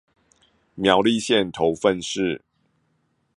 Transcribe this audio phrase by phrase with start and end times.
[0.73, 2.41] 苗栗縣頭份市